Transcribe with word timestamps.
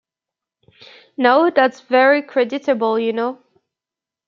Now 1.15 1.51
that's 1.51 1.81
very 1.81 2.23
creditable, 2.23 2.97
you 2.97 3.13
know. 3.13 3.37